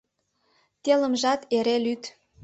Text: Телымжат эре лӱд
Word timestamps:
Телымжат 0.83 1.41
эре 1.57 1.75
лӱд 1.85 2.03